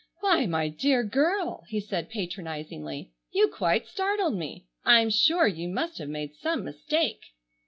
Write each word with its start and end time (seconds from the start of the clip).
"Why, 0.21 0.47
my 0.47 0.67
dear 0.67 1.03
girl," 1.03 1.63
he 1.69 1.79
said 1.79 2.09
patronizingly, 2.09 3.11
"you 3.31 3.49
quite 3.49 3.85
startled 3.87 4.33
me! 4.35 4.65
I'm 4.83 5.11
sure 5.11 5.45
you 5.45 5.69
must 5.69 5.99
have 5.99 6.09
made 6.09 6.33
some 6.33 6.63
mistake!" 6.63 7.21